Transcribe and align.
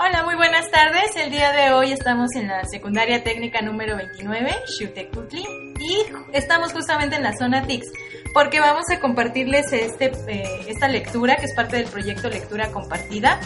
Hola, 0.00 0.22
muy 0.22 0.36
buenas 0.36 0.70
tardes. 0.70 1.16
El 1.16 1.32
día 1.32 1.50
de 1.50 1.72
hoy 1.72 1.90
estamos 1.90 2.32
en 2.36 2.46
la 2.46 2.64
secundaria 2.66 3.24
técnica 3.24 3.62
número 3.62 3.96
29, 3.96 4.54
Xutecutli, 4.64 5.44
y 5.80 6.06
estamos 6.32 6.72
justamente 6.72 7.16
en 7.16 7.24
la 7.24 7.36
zona 7.36 7.66
TICS, 7.66 7.90
porque 8.32 8.60
vamos 8.60 8.84
a 8.92 9.00
compartirles 9.00 9.72
este, 9.72 10.12
eh, 10.28 10.66
esta 10.68 10.86
lectura 10.86 11.34
que 11.34 11.46
es 11.46 11.54
parte 11.56 11.78
del 11.78 11.86
proyecto 11.86 12.28
Lectura 12.28 12.70
Compartida. 12.70 13.40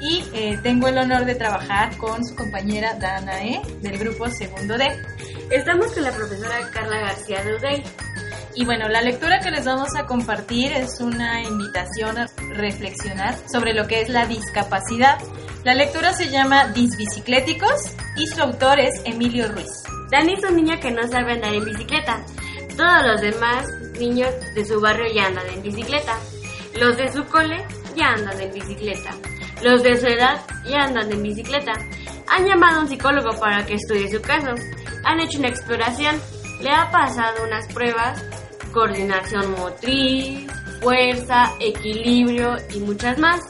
Y 0.00 0.22
eh, 0.34 0.60
tengo 0.62 0.86
el 0.86 0.98
honor 0.98 1.24
de 1.24 1.34
trabajar 1.34 1.96
con 1.96 2.24
su 2.24 2.36
compañera 2.36 2.94
Danae 2.94 3.60
del 3.80 3.98
grupo 3.98 4.28
Segundo 4.28 4.78
D. 4.78 4.86
Estamos 5.50 5.90
con 5.90 6.04
la 6.04 6.12
profesora 6.12 6.60
Carla 6.72 7.00
García 7.00 7.42
de 7.42 7.56
Udey. 7.56 7.82
Y 8.54 8.64
bueno, 8.64 8.88
la 8.88 9.02
lectura 9.02 9.40
que 9.40 9.50
les 9.50 9.64
vamos 9.64 9.88
a 9.96 10.06
compartir 10.06 10.70
es 10.70 11.00
una 11.00 11.42
invitación 11.42 12.18
a 12.18 12.28
reflexionar 12.54 13.36
sobre 13.52 13.74
lo 13.74 13.88
que 13.88 14.00
es 14.00 14.08
la 14.08 14.26
discapacidad. 14.26 15.18
La 15.64 15.74
lectura 15.74 16.12
se 16.12 16.30
llama 16.30 16.68
Disbicicléticos 16.68 17.96
y 18.16 18.26
su 18.28 18.40
autor 18.40 18.78
es 18.78 19.02
Emilio 19.04 19.50
Ruiz. 19.52 19.82
Dani 20.10 20.34
es 20.34 20.44
un 20.44 20.56
niño 20.56 20.78
que 20.80 20.92
no 20.92 21.06
sabe 21.08 21.32
andar 21.32 21.52
en 21.52 21.64
bicicleta. 21.64 22.24
Todos 22.76 23.04
los 23.04 23.20
demás 23.20 23.66
niños 23.98 24.30
de 24.54 24.64
su 24.64 24.80
barrio 24.80 25.12
ya 25.12 25.26
andan 25.26 25.46
en 25.48 25.62
bicicleta. 25.62 26.16
Los 26.78 26.96
de 26.96 27.12
su 27.12 27.24
cole 27.24 27.64
ya 27.96 28.10
andan 28.10 28.40
en 28.40 28.52
bicicleta. 28.52 29.10
Los 29.62 29.82
de 29.82 29.96
su 29.96 30.06
edad 30.06 30.40
ya 30.64 30.84
andan 30.84 31.10
en 31.10 31.22
bicicleta. 31.22 31.72
Han 32.28 32.46
llamado 32.46 32.78
a 32.78 32.82
un 32.82 32.88
psicólogo 32.88 33.30
para 33.40 33.66
que 33.66 33.74
estudie 33.74 34.08
su 34.08 34.22
caso. 34.22 34.54
Han 35.04 35.20
hecho 35.20 35.40
una 35.40 35.48
exploración. 35.48 36.20
Le 36.62 36.70
ha 36.70 36.90
pasado 36.90 37.44
unas 37.44 37.66
pruebas, 37.72 38.24
coordinación 38.72 39.50
motriz, 39.52 40.46
fuerza, 40.80 41.52
equilibrio 41.60 42.56
y 42.72 42.78
muchas 42.78 43.18
más. 43.18 43.40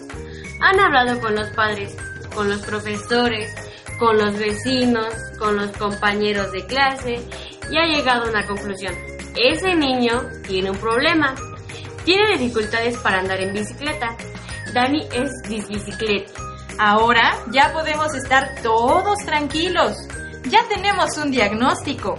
Han 0.61 0.81
hablado 0.81 1.20
con 1.20 1.34
los 1.34 1.51
padres, 1.51 1.97
con 2.34 2.48
los 2.48 2.61
profesores, 2.62 3.55
con 3.98 4.17
los 4.19 4.39
vecinos, 4.39 5.14
con 5.39 5.56
los 5.56 5.70
compañeros 5.77 6.53
de 6.53 6.67
clase 6.67 7.20
y 7.70 7.77
ha 7.77 7.87
llegado 7.87 8.25
a 8.25 8.31
una 8.31 8.47
conclusión. 8.47 8.95
Ese 9.36 9.75
niño 9.75 10.23
tiene 10.47 10.70
un 10.70 10.79
problema. 10.79 11.34
Tiene 12.05 12.39
dificultades 12.39 12.97
para 12.98 13.20
andar 13.20 13.41
en 13.41 13.53
bicicleta. 13.53 14.17
Dani 14.73 15.06
es 15.12 15.31
disbicicleta. 15.48 16.33
Ahora 16.79 17.36
ya 17.53 17.73
podemos 17.73 18.14
estar 18.14 18.55
todos 18.62 19.19
tranquilos. 19.25 19.97
Ya 20.45 20.67
tenemos 20.69 21.17
un 21.19 21.31
diagnóstico. 21.31 22.19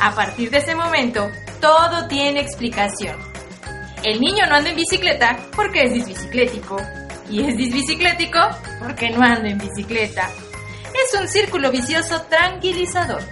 A 0.00 0.14
partir 0.14 0.50
de 0.50 0.58
ese 0.58 0.74
momento, 0.74 1.28
todo 1.60 2.06
tiene 2.08 2.40
explicación. 2.40 3.16
El 4.02 4.20
niño 4.20 4.46
no 4.46 4.56
anda 4.56 4.70
en 4.70 4.76
bicicleta 4.76 5.36
porque 5.54 5.84
es 5.84 5.94
disbiciclético. 5.94 6.76
Y 7.30 7.42
es 7.42 7.56
disbiciclético 7.56 8.38
porque 8.80 9.10
no 9.10 9.22
anda 9.22 9.48
en 9.48 9.58
bicicleta. 9.58 10.28
Es 10.94 11.20
un 11.20 11.28
círculo 11.28 11.70
vicioso 11.70 12.22
tranquilizador. 12.22 13.22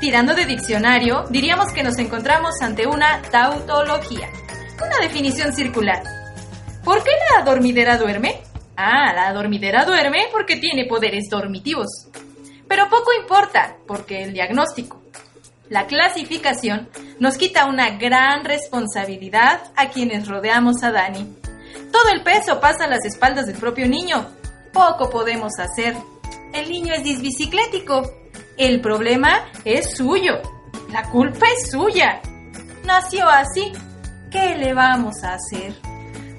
Tirando 0.00 0.34
de 0.34 0.46
diccionario, 0.46 1.24
diríamos 1.30 1.72
que 1.74 1.82
nos 1.82 1.98
encontramos 1.98 2.60
ante 2.62 2.86
una 2.86 3.20
tautología, 3.22 4.30
una 4.76 4.98
definición 5.00 5.52
circular. 5.52 6.02
¿Por 6.84 7.02
qué 7.02 7.10
la 7.36 7.44
dormidera 7.44 7.98
duerme? 7.98 8.40
Ah, 8.76 9.12
la 9.14 9.32
dormidera 9.32 9.84
duerme 9.84 10.28
porque 10.32 10.56
tiene 10.56 10.86
poderes 10.86 11.24
dormitivos. 11.30 12.08
Pero 12.66 12.88
poco 12.88 13.12
importa, 13.20 13.76
porque 13.86 14.22
el 14.22 14.32
diagnóstico, 14.32 15.02
la 15.68 15.86
clasificación, 15.86 16.88
nos 17.18 17.36
quita 17.36 17.66
una 17.66 17.90
gran 17.98 18.44
responsabilidad 18.44 19.60
a 19.76 19.90
quienes 19.90 20.28
rodeamos 20.28 20.82
a 20.82 20.92
Dani. 20.92 21.39
Todo 21.92 22.12
el 22.12 22.22
peso 22.22 22.60
pasa 22.60 22.84
a 22.84 22.88
las 22.88 23.04
espaldas 23.04 23.46
del 23.46 23.56
propio 23.56 23.88
niño. 23.88 24.28
Poco 24.72 25.10
podemos 25.10 25.52
hacer. 25.58 25.96
El 26.52 26.68
niño 26.70 26.94
es 26.94 27.04
disbiciclético. 27.04 28.02
El 28.56 28.80
problema 28.80 29.50
es 29.64 29.96
suyo. 29.96 30.40
La 30.92 31.08
culpa 31.10 31.46
es 31.56 31.70
suya. 31.70 32.20
Nació 32.84 33.28
así. 33.28 33.72
¿Qué 34.30 34.56
le 34.56 34.74
vamos 34.74 35.22
a 35.24 35.34
hacer? 35.34 35.74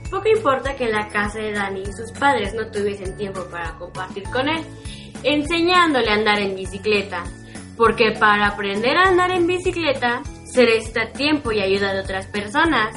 Poco 0.09 0.27
importa 0.27 0.75
que 0.75 0.87
la 0.87 1.07
casa 1.07 1.39
de 1.39 1.53
Dani 1.53 1.85
sus 1.85 2.11
padres 2.11 2.53
no 2.53 2.67
tuviesen 2.67 3.15
tiempo 3.15 3.45
para 3.49 3.77
compartir 3.77 4.23
con 4.23 4.49
él, 4.49 4.65
enseñándole 5.23 6.09
a 6.09 6.15
andar 6.15 6.39
en 6.39 6.55
bicicleta. 6.55 7.23
Porque 7.77 8.11
para 8.19 8.47
aprender 8.47 8.97
a 8.97 9.07
andar 9.07 9.31
en 9.31 9.47
bicicleta 9.47 10.21
se 10.43 10.65
necesita 10.65 11.13
tiempo 11.13 11.53
y 11.53 11.61
ayuda 11.61 11.93
de 11.93 12.01
otras 12.01 12.27
personas. 12.27 12.93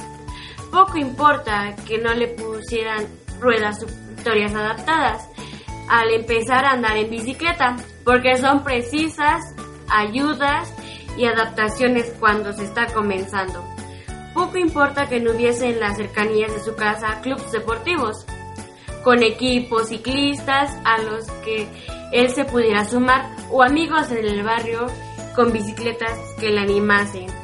Poco 0.74 0.98
importa 0.98 1.76
que 1.86 1.98
no 1.98 2.12
le 2.14 2.26
pusieran 2.26 3.06
ruedas 3.38 3.78
supositorias 3.78 4.52
adaptadas 4.52 5.28
al 5.88 6.10
empezar 6.10 6.64
a 6.64 6.72
andar 6.72 6.96
en 6.96 7.10
bicicleta, 7.10 7.76
porque 8.04 8.36
son 8.38 8.64
precisas 8.64 9.54
ayudas 9.88 10.74
y 11.16 11.26
adaptaciones 11.26 12.12
cuando 12.18 12.52
se 12.52 12.64
está 12.64 12.86
comenzando. 12.88 13.64
Poco 14.34 14.58
importa 14.58 15.08
que 15.08 15.20
no 15.20 15.30
hubiese 15.30 15.68
en 15.68 15.78
las 15.78 15.96
cercanías 15.96 16.52
de 16.52 16.58
su 16.58 16.74
casa 16.74 17.20
clubes 17.20 17.52
deportivos, 17.52 18.26
con 19.04 19.22
equipos 19.22 19.90
ciclistas 19.90 20.76
a 20.84 20.98
los 20.98 21.30
que 21.44 21.68
él 22.10 22.30
se 22.30 22.44
pudiera 22.46 22.84
sumar 22.84 23.30
o 23.48 23.62
amigos 23.62 24.10
en 24.10 24.26
el 24.26 24.42
barrio 24.42 24.86
con 25.36 25.52
bicicletas 25.52 26.18
que 26.40 26.50
le 26.50 26.62
animasen. 26.62 27.43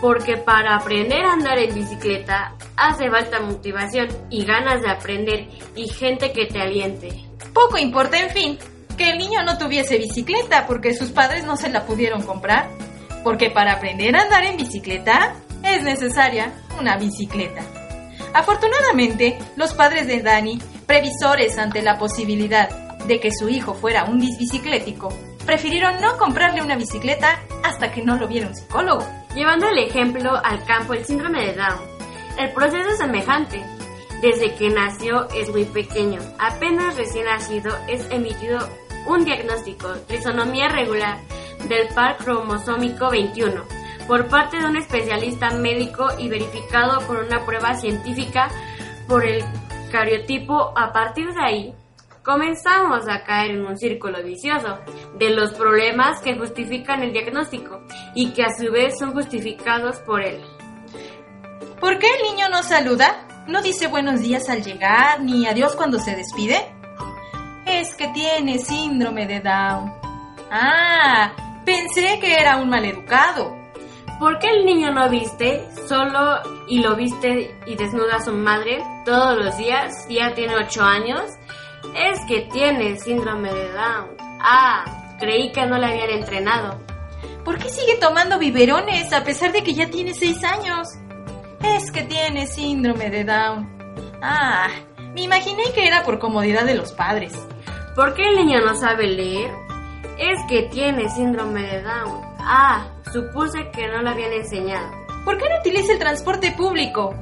Porque 0.00 0.36
para 0.36 0.76
aprender 0.76 1.24
a 1.24 1.32
andar 1.32 1.58
en 1.58 1.74
bicicleta 1.74 2.54
hace 2.76 3.10
falta 3.10 3.40
motivación 3.40 4.08
y 4.30 4.44
ganas 4.44 4.82
de 4.82 4.90
aprender 4.90 5.48
y 5.74 5.88
gente 5.88 6.32
que 6.32 6.46
te 6.46 6.60
aliente. 6.60 7.08
Poco 7.54 7.78
importa, 7.78 8.18
en 8.18 8.30
fin, 8.30 8.58
que 8.96 9.10
el 9.10 9.18
niño 9.18 9.42
no 9.42 9.58
tuviese 9.58 9.98
bicicleta 9.98 10.66
porque 10.66 10.94
sus 10.94 11.10
padres 11.10 11.44
no 11.44 11.56
se 11.56 11.70
la 11.70 11.86
pudieron 11.86 12.22
comprar. 12.22 12.68
Porque 13.24 13.50
para 13.50 13.72
aprender 13.72 14.14
a 14.14 14.22
andar 14.22 14.44
en 14.44 14.56
bicicleta 14.56 15.34
es 15.62 15.82
necesaria 15.82 16.52
una 16.78 16.96
bicicleta. 16.96 17.62
Afortunadamente, 18.32 19.38
los 19.56 19.72
padres 19.74 20.06
de 20.06 20.20
Dani, 20.20 20.58
previsores 20.86 21.58
ante 21.58 21.82
la 21.82 21.98
posibilidad 21.98 22.68
de 23.06 23.18
que 23.18 23.30
su 23.32 23.48
hijo 23.48 23.74
fuera 23.74 24.04
un 24.04 24.18
disbiciclético, 24.18 25.08
prefirieron 25.46 26.00
no 26.00 26.18
comprarle 26.18 26.60
una 26.60 26.76
bicicleta 26.76 27.40
hasta 27.64 27.90
que 27.90 28.02
no 28.02 28.16
lo 28.16 28.28
viera 28.28 28.48
un 28.48 28.54
psicólogo. 28.54 29.06
Llevando 29.36 29.68
el 29.68 29.76
ejemplo 29.76 30.32
al 30.42 30.64
campo 30.64 30.94
el 30.94 31.04
síndrome 31.04 31.44
de 31.44 31.52
Down, 31.52 31.78
el 32.38 32.52
proceso 32.54 32.88
es 32.88 32.96
semejante. 32.96 33.62
Desde 34.22 34.54
que 34.54 34.70
nació 34.70 35.28
es 35.28 35.50
muy 35.50 35.66
pequeño, 35.66 36.20
apenas 36.38 36.96
recién 36.96 37.26
nacido 37.26 37.76
es 37.86 38.10
emitido 38.10 38.58
un 39.06 39.26
diagnóstico, 39.26 39.92
trisonomía 40.06 40.68
regular 40.68 41.18
del 41.68 41.86
par 41.88 42.16
cromosómico 42.16 43.10
21, 43.10 43.62
por 44.06 44.26
parte 44.28 44.56
de 44.56 44.64
un 44.64 44.78
especialista 44.78 45.50
médico 45.50 46.08
y 46.18 46.30
verificado 46.30 47.06
por 47.06 47.18
una 47.18 47.44
prueba 47.44 47.74
científica 47.74 48.48
por 49.06 49.26
el 49.26 49.44
cariotipo. 49.92 50.72
A 50.74 50.94
partir 50.94 51.30
de 51.34 51.42
ahí, 51.42 51.74
comenzamos 52.26 53.08
a 53.08 53.22
caer 53.22 53.52
en 53.52 53.64
un 53.64 53.78
círculo 53.78 54.20
vicioso 54.24 54.80
de 55.16 55.30
los 55.30 55.54
problemas 55.54 56.20
que 56.20 56.36
justifican 56.36 57.04
el 57.04 57.12
diagnóstico 57.12 57.80
y 58.16 58.32
que 58.32 58.42
a 58.42 58.52
su 58.52 58.70
vez 58.72 58.98
son 58.98 59.12
justificados 59.12 59.98
por 60.00 60.22
él. 60.22 60.42
¿Por 61.80 62.00
qué 62.00 62.08
el 62.08 62.32
niño 62.32 62.48
no 62.50 62.64
saluda? 62.64 63.44
¿No 63.46 63.62
dice 63.62 63.86
buenos 63.86 64.20
días 64.20 64.48
al 64.48 64.64
llegar 64.64 65.20
ni 65.20 65.46
adiós 65.46 65.76
cuando 65.76 66.00
se 66.00 66.16
despide? 66.16 66.66
Es 67.64 67.94
que 67.94 68.08
tiene 68.08 68.58
síndrome 68.58 69.28
de 69.28 69.38
Down. 69.38 69.92
Ah, 70.50 71.32
pensé 71.64 72.18
que 72.20 72.40
era 72.40 72.56
un 72.56 72.68
maleducado. 72.68 73.56
¿Por 74.18 74.40
qué 74.40 74.48
el 74.48 74.64
niño 74.64 74.90
no 74.90 75.08
viste 75.08 75.64
solo 75.86 76.40
y 76.66 76.80
lo 76.80 76.96
viste 76.96 77.54
y 77.66 77.76
desnuda 77.76 78.16
a 78.16 78.24
su 78.24 78.32
madre 78.32 78.82
todos 79.04 79.36
los 79.36 79.56
días? 79.58 80.06
Ya 80.08 80.34
tiene 80.34 80.56
8 80.56 80.82
años. 80.82 81.22
Es 81.94 82.20
que 82.28 82.42
tiene 82.52 82.98
síndrome 82.98 83.52
de 83.52 83.72
Down. 83.72 84.16
Ah, 84.40 85.16
creí 85.18 85.52
que 85.52 85.66
no 85.66 85.78
le 85.78 85.86
habían 85.86 86.10
entrenado. 86.10 86.78
¿Por 87.44 87.58
qué 87.58 87.68
sigue 87.68 87.96
tomando 87.96 88.38
biberones 88.38 89.12
a 89.12 89.22
pesar 89.24 89.52
de 89.52 89.62
que 89.62 89.74
ya 89.74 89.88
tiene 89.88 90.14
6 90.14 90.44
años? 90.44 90.88
Es 91.62 91.90
que 91.90 92.02
tiene 92.02 92.46
síndrome 92.46 93.10
de 93.10 93.24
Down. 93.24 93.76
Ah, 94.22 94.68
me 95.14 95.22
imaginé 95.22 95.62
que 95.74 95.86
era 95.86 96.02
por 96.02 96.18
comodidad 96.18 96.64
de 96.64 96.74
los 96.74 96.92
padres. 96.92 97.32
¿Por 97.94 98.14
qué 98.14 98.28
el 98.28 98.36
niño 98.36 98.60
no 98.60 98.74
sabe 98.74 99.06
leer? 99.06 99.50
Es 100.18 100.40
que 100.48 100.64
tiene 100.64 101.08
síndrome 101.08 101.62
de 101.62 101.82
Down. 101.82 102.20
Ah, 102.40 102.88
supuse 103.12 103.70
que 103.70 103.88
no 103.88 104.02
lo 104.02 104.10
habían 104.10 104.32
enseñado. 104.32 104.90
¿Por 105.24 105.38
qué 105.38 105.48
no 105.48 105.58
utiliza 105.60 105.92
el 105.92 105.98
transporte 105.98 106.52
público? 106.52 107.14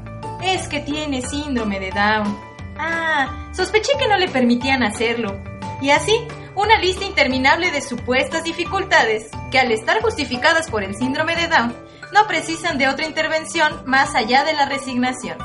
Es 0.42 0.68
que 0.68 0.80
tiene 0.80 1.22
síndrome 1.22 1.80
de 1.80 1.90
Down. 1.90 2.53
Ah, 2.78 3.48
sospeché 3.52 3.92
que 3.98 4.08
no 4.08 4.16
le 4.16 4.28
permitían 4.28 4.82
hacerlo. 4.82 5.40
Y 5.80 5.90
así, 5.90 6.26
una 6.54 6.78
lista 6.78 7.04
interminable 7.04 7.70
de 7.70 7.80
supuestas 7.80 8.44
dificultades 8.44 9.28
que 9.50 9.58
al 9.58 9.72
estar 9.72 10.00
justificadas 10.00 10.70
por 10.70 10.84
el 10.84 10.94
síndrome 10.94 11.36
de 11.36 11.48
Down, 11.48 11.74
no 12.12 12.26
precisan 12.26 12.78
de 12.78 12.88
otra 12.88 13.06
intervención 13.06 13.82
más 13.86 14.14
allá 14.14 14.44
de 14.44 14.54
la 14.54 14.66
resignación. 14.66 15.36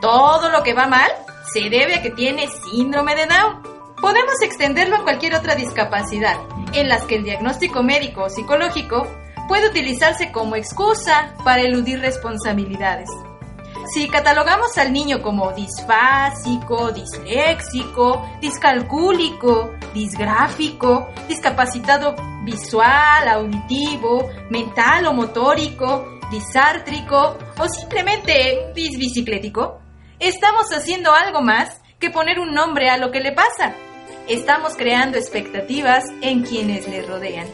Todo 0.00 0.50
lo 0.50 0.62
que 0.62 0.72
va 0.72 0.86
mal 0.86 1.10
se 1.52 1.68
debe 1.68 1.96
a 1.96 2.02
que 2.02 2.10
tiene 2.10 2.48
síndrome 2.48 3.14
de 3.14 3.26
Down. 3.26 3.62
Podemos 4.00 4.40
extenderlo 4.42 4.96
a 4.96 5.02
cualquier 5.02 5.34
otra 5.34 5.54
discapacidad, 5.54 6.36
en 6.72 6.88
las 6.88 7.04
que 7.04 7.16
el 7.16 7.24
diagnóstico 7.24 7.82
médico 7.82 8.24
o 8.24 8.30
psicológico 8.30 9.06
puede 9.46 9.68
utilizarse 9.68 10.32
como 10.32 10.56
excusa 10.56 11.34
para 11.44 11.60
eludir 11.60 12.00
responsabilidades. 12.00 13.10
Si 13.86 14.08
catalogamos 14.08 14.76
al 14.78 14.92
niño 14.92 15.20
como 15.22 15.52
disfásico, 15.52 16.92
disléxico, 16.92 18.24
discalcúlico, 18.40 19.72
disgráfico, 19.92 21.08
discapacitado 21.28 22.14
visual, 22.44 23.28
auditivo, 23.28 24.28
mental 24.50 25.06
o 25.06 25.12
motórico, 25.12 26.20
disártrico 26.30 27.36
o 27.58 27.68
simplemente 27.68 28.72
disbiciclético, 28.74 29.80
estamos 30.18 30.72
haciendo 30.72 31.12
algo 31.12 31.42
más 31.42 31.80
que 31.98 32.10
poner 32.10 32.38
un 32.38 32.54
nombre 32.54 32.90
a 32.90 32.96
lo 32.96 33.10
que 33.10 33.20
le 33.20 33.32
pasa. 33.32 33.74
Estamos 34.28 34.76
creando 34.76 35.18
expectativas 35.18 36.04
en 36.22 36.42
quienes 36.42 36.86
le 36.86 37.02
rodean. 37.02 37.48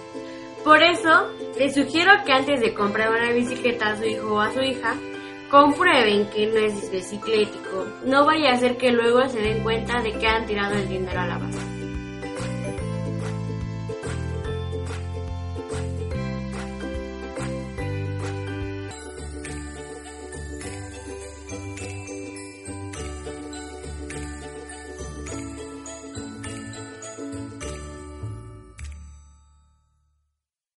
Por 0.63 0.83
eso, 0.83 1.31
les 1.59 1.75
sugiero 1.75 2.13
que 2.27 2.33
antes 2.33 2.61
de 2.61 2.75
comprar 2.75 3.09
una 3.11 3.31
bicicleta 3.31 3.91
a 3.91 3.97
su 3.97 4.05
hijo 4.05 4.35
o 4.35 4.41
a 4.41 4.53
su 4.53 4.61
hija, 4.61 4.95
comprueben 5.51 6.29
que 6.31 6.47
no 6.47 6.57
es 6.59 6.91
biciclético. 6.91 7.87
No 8.05 8.25
vaya 8.25 8.53
a 8.53 8.59
ser 8.59 8.77
que 8.77 8.91
luego 8.91 9.29
se 9.29 9.41
den 9.41 9.63
cuenta 9.63 10.01
de 10.03 10.13
que 10.13 10.27
han 10.27 10.47
tirado 10.47 10.75
el 10.75 10.89
dinero 10.89 11.21
a 11.21 11.27
la 11.27 11.39
basura. 11.39 11.76